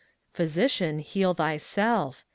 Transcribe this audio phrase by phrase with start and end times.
[0.39, 2.25] "Physician, heal thyself!